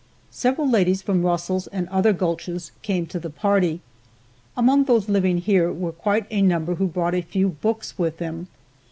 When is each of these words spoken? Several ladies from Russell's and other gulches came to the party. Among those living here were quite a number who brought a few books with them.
Several 0.31 0.67
ladies 0.67 1.03
from 1.03 1.21
Russell's 1.21 1.67
and 1.67 1.87
other 1.89 2.11
gulches 2.11 2.71
came 2.81 3.05
to 3.05 3.19
the 3.19 3.29
party. 3.29 3.81
Among 4.57 4.85
those 4.85 5.07
living 5.07 5.37
here 5.37 5.71
were 5.71 5.91
quite 5.91 6.25
a 6.31 6.41
number 6.41 6.73
who 6.73 6.87
brought 6.87 7.13
a 7.13 7.21
few 7.21 7.49
books 7.49 7.99
with 7.99 8.17
them. 8.17 8.47